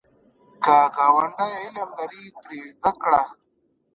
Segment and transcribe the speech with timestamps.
[0.63, 3.21] که ګاونډی علم لري، ترې زده کړه